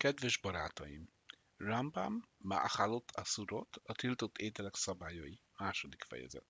[0.00, 1.08] Kedves barátaim!
[1.56, 6.44] Rambam Ma'achalot Asurot, a tiltott ételek szabályai, második fejezet.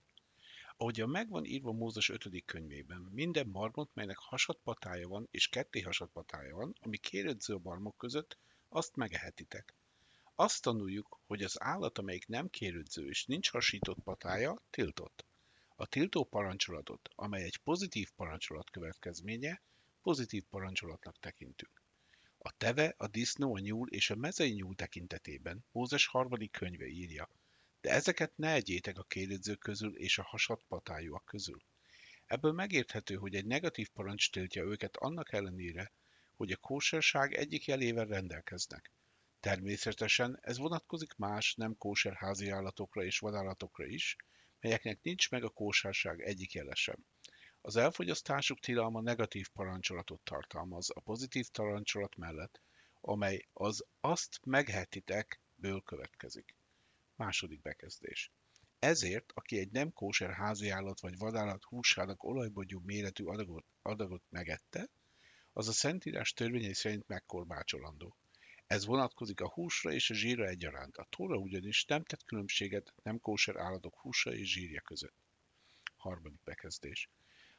[0.77, 2.45] Ahogyan megvan írva Mózes 5.
[2.45, 7.59] könyvében, minden marmot, melynek hasadt patája van és ketté hasadt patája van, ami kérődző a
[7.59, 8.39] barmok között,
[8.69, 9.75] azt megehetitek.
[10.35, 15.25] Azt tanuljuk, hogy az állat, amelyik nem kérődző és nincs hasított patája, tiltott.
[15.77, 19.63] A tiltó parancsolatot, amely egy pozitív parancsolat következménye,
[20.03, 21.81] pozitív parancsolatnak tekintünk.
[22.43, 27.29] A teve, a disznó, a nyúl és a mezei nyúl tekintetében Mózes harmadik könyve írja,
[27.81, 31.63] de ezeket ne egyétek a kérdezők közül és a hasadt patájúak közül.
[32.27, 35.93] Ebből megérthető, hogy egy negatív parancs tiltja őket annak ellenére,
[36.37, 38.93] hogy a kóserság egyik jelével rendelkeznek.
[39.41, 44.17] Természetesen ez vonatkozik más nem kóser házi állatokra és vadállatokra is,
[44.61, 47.07] melyeknek nincs meg a kóserság egyik jele sem.
[47.63, 52.61] Az elfogyasztásuk tilalma negatív parancsolatot tartalmaz a pozitív parancsolat mellett,
[53.01, 56.55] amely az azt meghetitek ből következik.
[57.17, 58.31] Második bekezdés.
[58.79, 64.89] Ezért, aki egy nem kóser háziállat vagy vadállat húsának olajbogyó méretű adagot, adagot megette,
[65.53, 68.17] az a Szentírás törvényei szerint megkorbácsolandó.
[68.67, 70.97] Ez vonatkozik a húsra és a zsírra egyaránt.
[70.97, 75.17] A Tóra ugyanis nem tett különbséget nem kóser állatok húsa és zsírja között.
[75.97, 77.09] Harmadik bekezdés.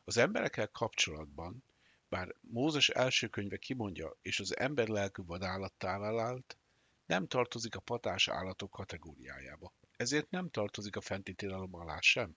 [0.03, 1.63] Az emberekkel kapcsolatban,
[2.09, 6.57] bár Mózes első könyve kimondja, és az ember lelkű vadállattá vált,
[7.05, 9.73] nem tartozik a patás állatok kategóriájába.
[9.97, 12.35] Ezért nem tartozik a fenti tilalom alá sem.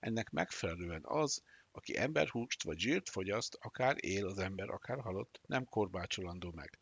[0.00, 5.64] Ennek megfelelően az, aki emberhúst vagy zsírt fogyaszt, akár él az ember, akár halott, nem
[5.64, 6.78] korbácsolandó meg.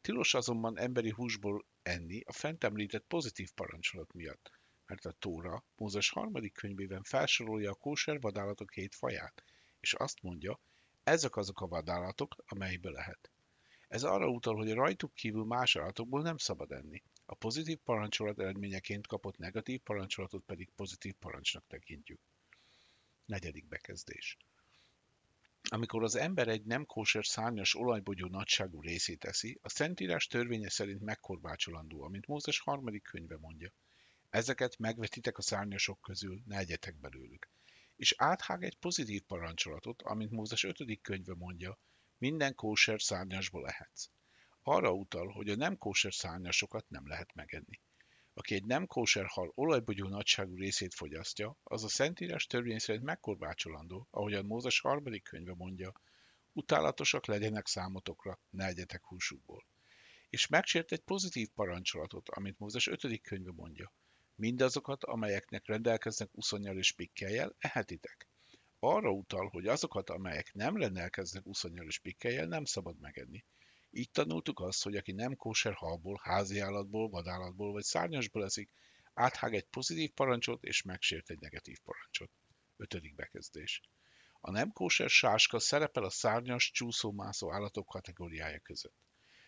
[0.00, 4.50] Tilos azonban emberi húsból enni a fent említett pozitív parancsolat miatt,
[4.86, 9.44] mert a Tóra Mózes harmadik könyvében felsorolja a kóser vadállatok hét faját,
[9.80, 10.60] és azt mondja,
[11.02, 13.30] ezek azok a vadállatok, amelyből lehet.
[13.88, 17.02] Ez arra utal, hogy rajtuk kívül más állatokból nem szabad enni.
[17.26, 22.20] A pozitív parancsolat eredményeként kapott negatív parancsolatot pedig pozitív parancsnak tekintjük.
[23.24, 24.36] Negyedik bekezdés.
[25.70, 31.00] Amikor az ember egy nem kóser szárnyas olajbogyó nagyságú részét eszi, a Szentírás törvénye szerint
[31.00, 33.72] megkorbácsolandó, amint Mózes harmadik könyve mondja.
[34.30, 37.48] Ezeket megvetitek a szárnyasok közül, ne egyetek belőlük
[38.00, 41.00] és áthág egy pozitív parancsolatot, amint Mózes 5.
[41.02, 41.78] könyve mondja,
[42.18, 44.08] minden kóser szárnyasból lehetsz.
[44.62, 47.80] Arra utal, hogy a nem kóser szárnyasokat nem lehet megenni.
[48.32, 54.06] Aki egy nem kóser hal olajbogyó nagyságú részét fogyasztja, az a Szentírás törvény szerint megkorbácsolandó,
[54.10, 55.92] ahogyan Mózes harmadik könyve mondja,
[56.52, 59.66] utálatosak legyenek számotokra, ne egyetek húsukból.
[60.28, 63.20] És megsért egy pozitív parancsolatot, amit Mózes 5.
[63.20, 63.92] könyve mondja,
[64.40, 68.28] Mindazokat, amelyeknek rendelkeznek uszonyjal és pikkelyel, ehetitek.
[68.78, 73.44] Arra utal, hogy azokat, amelyek nem rendelkeznek uszonyjal és pikkelyel, nem szabad megenni.
[73.90, 78.70] Így tanultuk azt, hogy aki nem kóser halból, háziállatból, vadállatból vagy szárnyasból eszik,
[79.14, 82.30] áthág egy pozitív parancsot és megsért egy negatív parancsot.
[82.76, 83.80] Ötödik bekezdés.
[84.40, 88.96] A nem kóser sáska szerepel a szárnyas, csúszómászó állatok kategóriája között.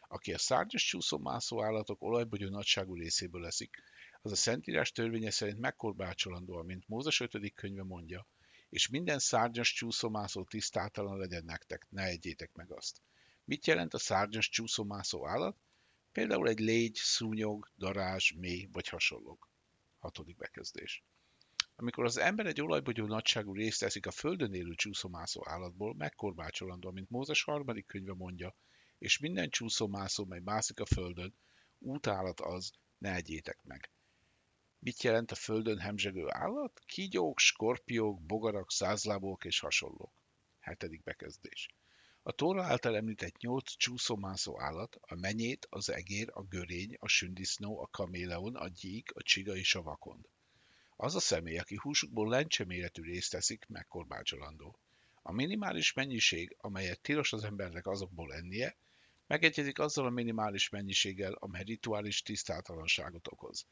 [0.08, 3.82] Aki a szárnyas csúszómászó állatok olajbogyó nagyságú részéből eszik,
[4.24, 7.52] az a Szentírás törvénye szerint megkorbácsolandó, mint Mózes 5.
[7.54, 8.26] könyve mondja,
[8.68, 13.00] és minden szárnyas csúszomászó tisztátalan legyen nektek, ne egyétek meg azt.
[13.44, 15.56] Mit jelent a szárnyas csúszomászó állat?
[16.12, 19.50] Például egy légy, szúnyog, darázs, mély vagy hasonlók.
[19.98, 21.04] Hatodik bekezdés.
[21.74, 27.10] Amikor az ember egy olajbogyó nagyságú részt teszik a földön élő csúszomászó állatból, megkorbácsolandó, mint
[27.10, 28.56] Mózes harmadik könyve mondja,
[28.98, 31.34] és minden csúszomászó, mely mászik a földön,
[31.78, 33.90] útállat az, ne egyétek meg.
[34.84, 36.81] Mit jelent a földön hemzsegő állat?
[36.87, 40.12] Kígyók, skorpiók, bogarak, százlábok és hasonlók.
[40.59, 41.69] Hetedik bekezdés.
[42.22, 47.81] A Tóra által említett nyolc csúszómászó állat, a menyét, az egér, a görény, a sündisznó,
[47.81, 50.28] a kaméleon, a gyík, a csiga és a vakond.
[50.97, 54.78] Az a személy, aki húsukból lencse méretű részt teszik, megkorbácsolandó.
[55.22, 58.76] A minimális mennyiség, amelyet tilos az embernek azokból ennie,
[59.26, 63.67] megegyezik azzal a minimális mennyiséggel, amely rituális tisztátalanságot okoz.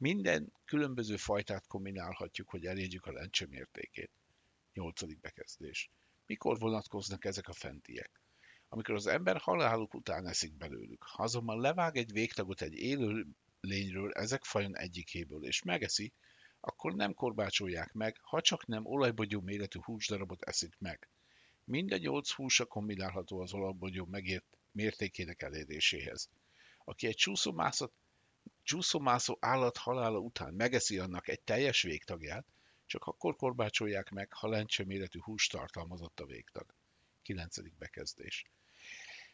[0.00, 4.10] Minden különböző fajtát kombinálhatjuk, hogy elérjük a lencse mértékét.
[4.72, 5.90] Nyolcadik bekezdés.
[6.26, 8.22] Mikor vonatkoznak ezek a fentiek?
[8.68, 11.02] Amikor az ember haláluk után eszik belőlük.
[11.02, 13.26] Ha azonban levág egy végtagot egy élő
[13.60, 16.12] lényről ezek fajon egyikéből, és megeszi,
[16.60, 21.08] akkor nem korbácsolják meg, ha csak nem olajbogyó méretű húsdarabot eszik meg.
[21.64, 26.30] Minden nyolc húsa kombinálható az olajbogyó megért mértékének eléréséhez.
[26.84, 27.92] Aki egy csúszómászat
[28.70, 32.46] csúszómászó állat halála után megeszi annak egy teljes végtagját,
[32.86, 36.74] csak akkor korbácsolják meg, ha lencse méretű hús tartalmazott a végtag.
[37.22, 37.56] 9.
[37.78, 38.44] bekezdés.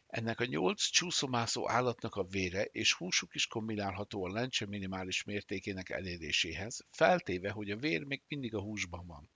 [0.07, 5.91] Ennek a nyolc csúszomászó állatnak a vére és húsuk is kombinálható a lencse minimális mértékének
[5.91, 9.31] eléréséhez, feltéve, hogy a vér még mindig a húsban van.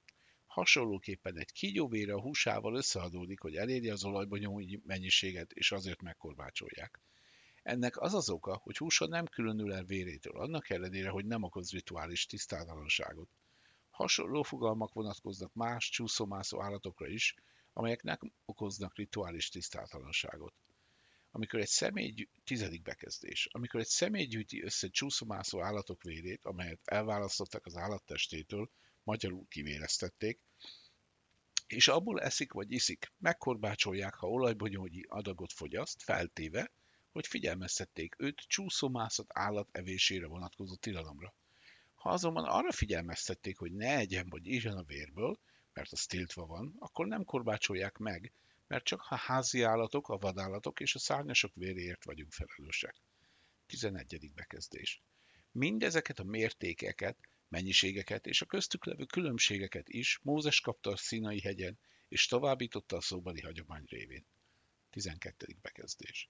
[0.47, 7.01] Hasonlóképpen egy kígyóvére a húsával összeadódik, hogy elérje az olajban mennyiséget, és azért megkorbácsolják.
[7.63, 11.71] Ennek az az oka, hogy húsa nem különül el vérétől, annak ellenére, hogy nem okoz
[11.71, 13.29] rituális tisztátalanságot.
[13.91, 17.35] Hasonló fogalmak vonatkoznak más csúszómászó állatokra is,
[17.73, 20.55] amelyek nem okoznak rituális tisztátalanságot.
[21.31, 27.67] Amikor egy személy, tizedik bekezdés, amikor egy személy gyűjti össze csúszomászó állatok vérét, amelyet elválasztottak
[27.67, 28.71] az állattestétől,
[29.03, 30.41] magyarul kivéreztették,
[31.67, 36.73] és abból eszik vagy iszik, megkorbácsolják, ha olajbonyolgyi adagot fogyaszt, feltéve,
[37.13, 41.35] hogy figyelmeztették őt csúszómászott állat evésére vonatkozó tilalomra.
[41.95, 45.39] Ha azonban arra figyelmeztették, hogy ne egyen vagy ízsen a vérből,
[45.73, 48.33] mert az tiltva van, akkor nem korbácsolják meg,
[48.67, 52.95] mert csak a házi állatok, a vadállatok és a szárnyasok véréért vagyunk felelősek.
[53.67, 54.31] 11.
[54.35, 55.03] bekezdés.
[55.53, 57.19] Mindezeket a mértékeket,
[57.49, 61.79] mennyiségeket és a köztük levő különbségeket is Mózes kapta a Színai hegyen,
[62.09, 64.27] és továbbította a szóbeli hagyomány révén.
[64.91, 65.57] 12.
[65.63, 66.29] bekezdés.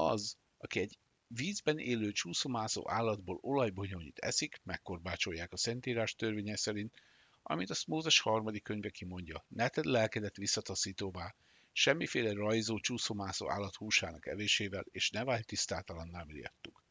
[0.00, 6.94] Az, aki egy vízben élő csúszomászó állatból olajbonyolít eszik, megkorbácsolják a Szentírás törvénye szerint,
[7.42, 9.44] amit a Mózes harmadik könyve kimondja.
[9.48, 11.34] Ne tedd lelkedet visszataszítóvá,
[11.72, 16.82] semmiféle rajzó csúszomászó állat húsának evésével, és ne válj tisztátalanná miattuk.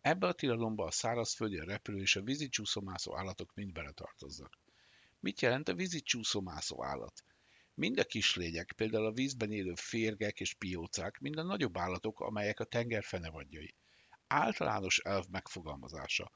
[0.00, 4.58] Ebbe a tilalomba a szárazföldi, a repülő és a vízi csúszomászó állatok mind beletartoznak.
[5.20, 7.24] Mit jelent a vízi csúszomászó állat?
[7.78, 12.60] Mind a kislények, például a vízben élő férgek és piócák, mind a nagyobb állatok, amelyek
[12.60, 13.74] a tenger fenevadjai.
[14.26, 16.30] Általános elv megfogalmazása.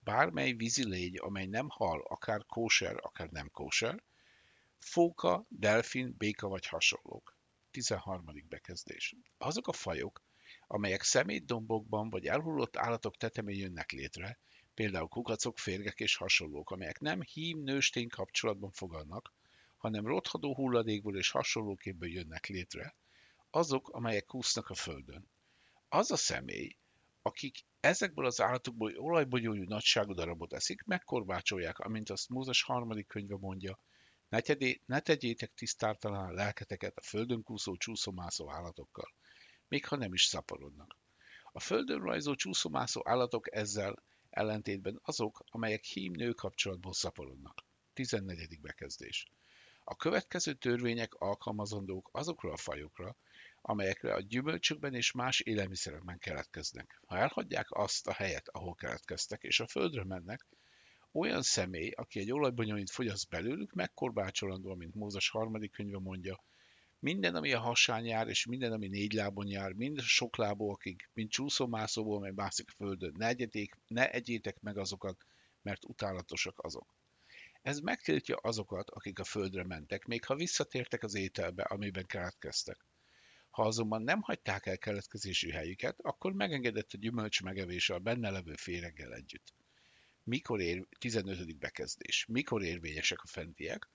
[0.00, 4.02] Bármely vízi légy, amely nem hal, akár kóser, akár nem kóser,
[4.78, 7.36] fóka, delfin, béka vagy hasonlók.
[7.70, 8.24] 13.
[8.48, 9.14] bekezdés.
[9.38, 10.22] Azok a fajok,
[10.66, 14.38] amelyek szemétdombokban vagy elhullott állatok tetemén jönnek létre,
[14.74, 19.32] például kukacok, férgek és hasonlók, amelyek nem hím-nőstény kapcsolatban fogadnak,
[19.86, 22.94] hanem rothadó hulladékból és hasonlóképpen jönnek létre,
[23.50, 25.30] azok, amelyek kúsznak a földön.
[25.88, 26.76] Az a személy,
[27.22, 33.80] akik ezekből az állatokból olajbogyójú nagyságú darabot eszik, megkorbácsolják, amint azt Mózes harmadik könyve mondja,
[34.28, 39.14] ne, tegyé, ne tegyétek tisztártalan a lelketeket a földön kúszó csúszomászó állatokkal,
[39.68, 40.98] még ha nem is szaporodnak.
[41.52, 47.64] A földön rajzó csúszomászó állatok ezzel ellentétben azok, amelyek hím-nő kapcsolatból szaporodnak.
[47.92, 48.60] 14.
[48.60, 49.26] bekezdés.
[49.88, 53.16] A következő törvények alkalmazandók azokra a fajokra,
[53.62, 57.00] amelyekre a gyümölcsökben és más élelmiszerekben keletkeznek.
[57.06, 60.46] Ha elhagyják azt a helyet, ahol keletkeztek, és a földre mennek,
[61.12, 66.42] olyan személy, aki egy olajbonyolint fogyaszt belőlük, megkorbácsolandó, mint Mózes harmadik könyve mondja,
[66.98, 71.10] minden, ami a hasán jár, és minden, ami négy lábon jár, mind sok lábú, akik,
[71.14, 75.26] mint csúszómászóból, mely mászik a földön, ne, egyétek, ne egyétek meg azokat,
[75.62, 76.94] mert utálatosak azok.
[77.66, 82.86] Ez megtiltja azokat, akik a földre mentek, még ha visszatértek az ételbe, amiben keletkeztek.
[83.50, 88.54] Ha azonban nem hagyták el keletkezési helyüket, akkor megengedett a gyümölcs megevése a benne levő
[88.54, 89.54] féreggel együtt.
[90.22, 91.58] Mikor ér, 15.
[91.58, 92.26] bekezdés.
[92.28, 93.88] Mikor érvényesek a fentiek?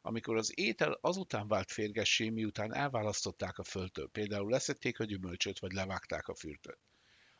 [0.00, 5.72] Amikor az étel azután vált férgessé, miután elválasztották a földtől, például leszették a gyümölcsöt, vagy
[5.72, 6.78] levágták a fürtöt.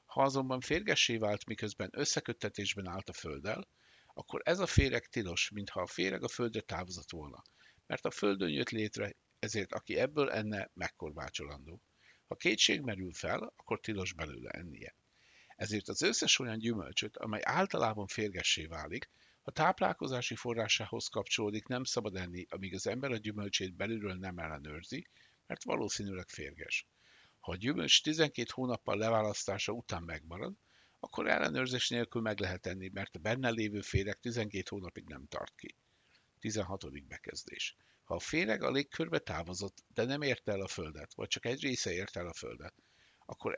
[0.07, 3.69] Ha azonban férgessé vált, miközben összeköttetésben állt a földdel,
[4.19, 7.43] akkor ez a féreg tilos, mintha a féreg a földre távozott volna,
[7.87, 11.81] mert a földön jött létre, ezért aki ebből enne, megkorbácsolandó.
[12.27, 14.95] Ha kétség merül fel, akkor tilos belőle ennie.
[15.57, 19.11] Ezért az összes olyan gyümölcsöt, amely általában férgessé válik,
[19.43, 25.09] ha táplálkozási forrásához kapcsolódik, nem szabad enni, amíg az ember a gyümölcsét belülről nem ellenőrzi,
[25.47, 26.87] mert valószínűleg férges.
[27.41, 30.55] Ha a gyümölcs 12 hónappal leválasztása után megmarad,
[31.01, 35.55] akkor ellenőrzés nélkül meg lehet enni, mert a benne lévő féreg 12 hónapig nem tart
[35.57, 35.75] ki.
[36.39, 37.07] 16.
[37.07, 37.77] bekezdés.
[38.05, 41.61] Ha a féreg a légkörbe távozott, de nem érte el a földet, vagy csak egy
[41.61, 42.75] része érte el a földet,
[43.27, 43.55] akkor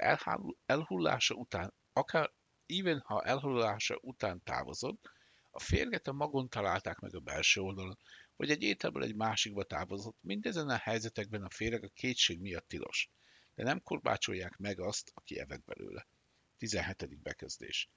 [0.67, 2.31] elhullása után, akár
[2.67, 5.11] even ha elhullása után távozott,
[5.51, 7.99] a férget a magon találták meg a belső oldalon,
[8.37, 13.11] vagy egy ételből egy másikba távozott, mindezen a helyzetekben a féreg a kétség miatt tilos,
[13.55, 16.07] de nem korbácsolják meg azt, aki evett belőle.
[16.61, 17.23] 17.
[17.23, 17.91] bekezdés.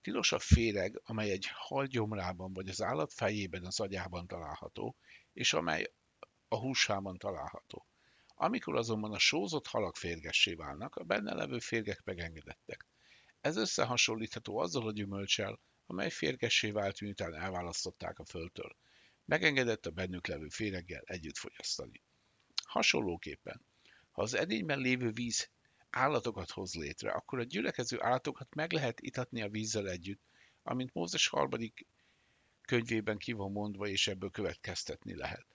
[0.00, 4.96] Tilos a féreg, amely egy hal gyomrában vagy az állat fejében az agyában található,
[5.32, 5.92] és amely
[6.48, 7.86] a húsában található.
[8.34, 12.86] Amikor azonban a sózott halak férgessé válnak, a benne levő férgek megengedettek.
[13.40, 18.76] Ez összehasonlítható azzal a gyümölcsel, amely férgessé vált, miután elválasztották a földtől.
[19.24, 22.02] Megengedett a bennük levő féreggel együtt fogyasztani.
[22.64, 23.66] Hasonlóképpen,
[24.10, 25.50] ha az edényben lévő víz
[25.92, 30.22] állatokat hoz létre, akkor a gyülekező állatokat meg lehet itatni a vízzel együtt,
[30.62, 31.86] amint Mózes harmadik
[32.62, 35.46] könyvében ki van mondva, és ebből következtetni lehet.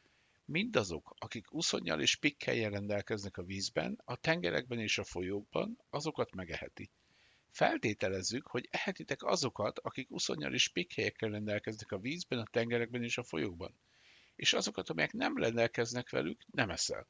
[0.45, 6.89] Mindazok, akik uszonyjal és pikkelyen rendelkeznek a vízben, a tengerekben és a folyókban, azokat megeheti.
[7.49, 13.23] Feltételezzük, hogy ehetitek azokat, akik uszonyjal és pikkelyekkel rendelkeznek a vízben, a tengerekben és a
[13.23, 13.73] folyókban.
[14.35, 17.07] És azokat, amelyek nem rendelkeznek velük, nem eszel.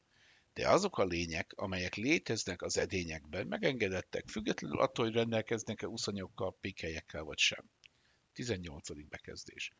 [0.58, 7.22] De azok a lények, amelyek léteznek az edényekben, megengedettek, függetlenül attól, hogy rendelkeznek-e uszonyokkal, pikkelyekkel
[7.22, 7.70] vagy sem.
[8.32, 9.08] 18.
[9.08, 9.72] bekezdés.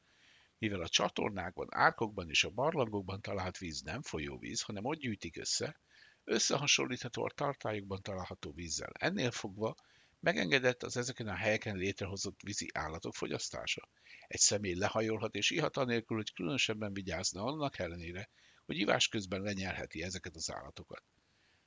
[0.58, 5.80] Mivel a csatornákban, árkokban és a barlangokban talált víz nem folyóvíz, hanem ott gyűjtik össze,
[6.25, 8.92] összehasonlítható a tartályokban található vízzel.
[8.99, 9.75] Ennél fogva
[10.20, 13.88] megengedett az ezeken a helyeken létrehozott vízi állatok fogyasztása.
[14.26, 18.28] Egy személy lehajolhat és ihat anélkül, hogy különösebben vigyázna annak ellenére,
[18.68, 21.02] hogy ivás közben lenyelheti ezeket az állatokat.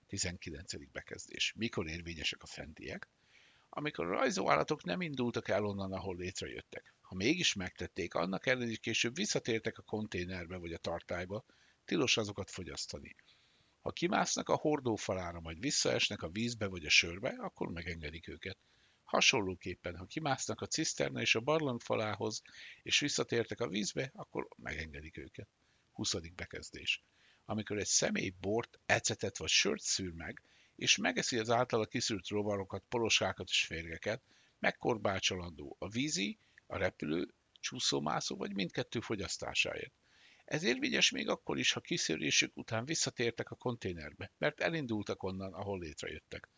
[0.07, 0.91] 19.
[0.91, 1.53] bekezdés.
[1.57, 3.09] Mikor érvényesek a fentiek?
[3.69, 6.93] Amikor a rajzóállatok nem indultak el onnan, ahol létrejöttek.
[7.01, 11.45] Ha mégis megtették, annak ellenére később visszatértek a konténerbe vagy a tartályba,
[11.85, 13.15] tilos azokat fogyasztani.
[13.81, 18.57] Ha kimásznak a hordófalára, majd visszaesnek a vízbe vagy a sörbe, akkor megengedik őket.
[19.03, 22.41] Hasonlóképpen, ha kimásznak a ciszterna és a barlang falához,
[22.83, 25.49] és visszatértek a vízbe, akkor megengedik őket.
[25.91, 26.15] 20.
[26.35, 27.03] bekezdés.
[27.45, 30.41] Amikor egy személy bort, ecetet vagy sört szűr meg,
[30.75, 34.21] és megeszi az általa kiszűrt rovarokat, polosákat és férgeket,
[34.59, 39.93] megkorbácsolandó a vízi, a repülő, csúszómászó vagy mindkettő fogyasztásáért.
[40.45, 45.79] Ez érvényes még akkor is, ha kiszűrésük után visszatértek a konténerbe, mert elindultak onnan, ahol
[45.79, 46.49] létrejöttek.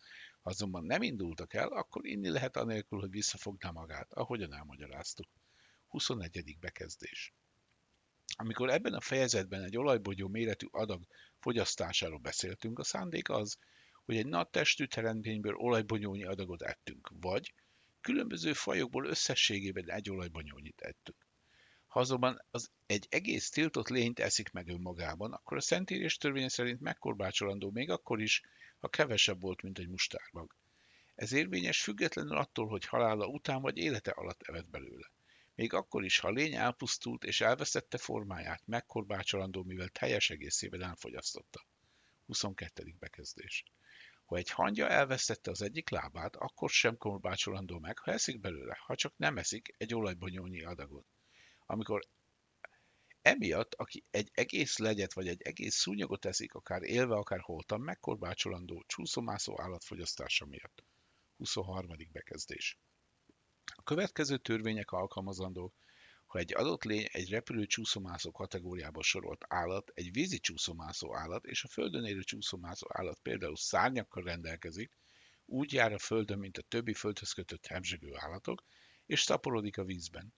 [0.41, 5.27] Ha azonban nem indultak el, akkor inni lehet anélkül, hogy visszafogná magát, ahogyan elmagyaráztuk.
[5.87, 6.57] 21.
[6.59, 7.33] bekezdés.
[8.35, 11.03] Amikor ebben a fejezetben egy olajbogyó méretű adag
[11.39, 13.57] fogyasztásáról beszéltünk, a szándék az,
[14.05, 17.53] hogy egy nagy testű teremtményből olajbonyónyi adagot ettünk, vagy
[18.01, 21.17] különböző fajokból összességében egy olajbonyónyit ettünk.
[21.87, 26.79] Ha azonban az egy egész tiltott lényt eszik meg önmagában, akkor a Szentírés törvénye szerint
[26.79, 28.41] megkorbácsolandó még akkor is,
[28.79, 30.55] ha kevesebb volt, mint egy mustármag.
[31.15, 35.11] Ez érvényes függetlenül attól, hogy halála után vagy élete alatt evett belőle.
[35.55, 41.65] Még akkor is, ha a lény elpusztult és elvesztette formáját, megkorbácsolandó, mivel teljes egészében elfogyasztotta.
[42.25, 42.95] 22.
[42.99, 43.63] bekezdés.
[44.25, 48.95] Ha egy hangya elvesztette az egyik lábát, akkor sem korbácsolandó meg, ha eszik belőle, ha
[48.95, 51.05] csak nem eszik egy olajbonyónyi adagot.
[51.65, 52.07] Amikor
[53.21, 58.83] emiatt, aki egy egész legyet vagy egy egész szúnyogot eszik, akár élve, akár holtan, megkorbácsolandó
[58.87, 60.83] csúszomászó állatfogyasztása miatt.
[61.37, 61.87] 23.
[62.11, 62.79] bekezdés.
[63.65, 65.73] A következő törvények alkalmazandók,
[66.25, 71.63] ha egy adott lény egy repülő csúszomászó kategóriába sorolt állat, egy vízi csúszomászó állat és
[71.63, 74.97] a földön élő csúszomászó állat például szárnyakkal rendelkezik,
[75.45, 78.63] úgy jár a földön, mint a többi földhöz kötött hemzsegő állatok,
[79.05, 80.33] és szaporodik a vízben.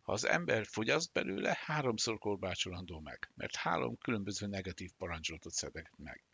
[0.00, 6.24] Ha az ember fogyaszt belőle, háromszor korbácsolandó meg, mert három különböző negatív parancsolatot szedek meg.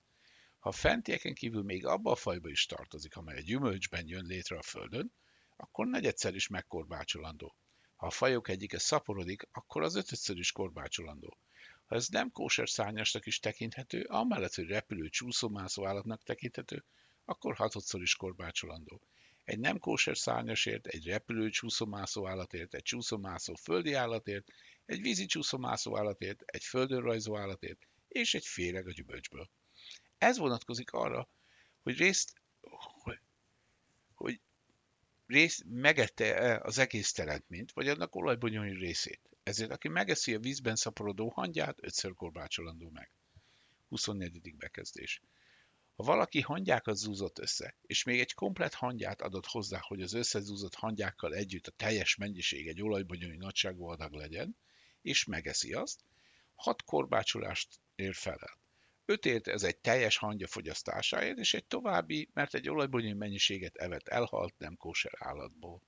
[0.58, 4.62] Ha fentieken kívül még abba a fajba is tartozik, amely a gyümölcsben jön létre a
[4.62, 5.12] földön,
[5.56, 7.56] akkor negyedszer is megkorbácsolandó.
[7.96, 11.38] Ha a fajok egyike szaporodik, akkor az ötödször is korbácsolandó.
[11.84, 16.84] Ha ez nem kóser szárnyasnak is tekinthető, amellett, hogy repülő csúszómászó állatnak tekinthető,
[17.24, 19.00] akkor hatodszor is korbácsolandó.
[19.44, 24.48] Egy nem kóser szárnyasért, egy repülő csúszomászó állatért, egy csúszomászó földi állatért,
[24.86, 29.50] egy vízi csúszomászó állatért, egy földön rajzó állatért, és egy féreg a gyümölcsből.
[30.18, 31.28] Ez vonatkozik arra,
[31.82, 32.32] hogy részt,
[33.02, 33.18] hogy,
[34.14, 34.40] hogy
[35.26, 39.20] részt megette az egész teremtményt, vagy annak olajbonyolni részét.
[39.42, 43.10] Ezért aki megeszi a vízben szaporodó hangyát, ötször korbácsolandó meg.
[43.88, 44.54] 24.
[44.56, 45.22] bekezdés.
[45.96, 50.74] Ha valaki hangyákat zúzott össze, és még egy komplet hangyát adott hozzá, hogy az összezúzott
[50.74, 54.56] hangyákkal együtt a teljes mennyiség egy olajbonyolni nagyságú adag legyen,
[55.02, 56.00] és megeszi azt,
[56.54, 58.58] hat korbácsolást ér felel.
[59.06, 64.54] Ötért ez egy teljes hangya fogyasztásáért, és egy további, mert egy olajbonyolni mennyiséget evett elhalt
[64.58, 65.82] nem kóser állatból.